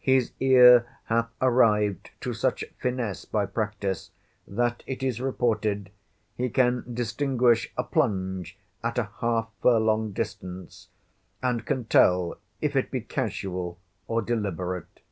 His 0.00 0.32
ear 0.40 0.88
hath 1.04 1.28
arrived 1.40 2.10
to 2.22 2.34
such 2.34 2.64
finesse 2.76 3.24
by 3.24 3.46
practice, 3.46 4.10
that 4.44 4.82
it 4.84 5.00
is 5.00 5.20
reported, 5.20 5.90
he 6.36 6.50
can 6.50 6.82
distinguish 6.92 7.72
a 7.76 7.84
plunge 7.84 8.58
at 8.82 8.98
a 8.98 9.10
half 9.20 9.48
furlong 9.62 10.10
distance; 10.10 10.88
and 11.40 11.64
can 11.64 11.84
tell, 11.84 12.34
if 12.60 12.74
it 12.74 12.90
be 12.90 13.00
casual 13.00 13.78
or 14.08 14.22
deliberate. 14.22 15.02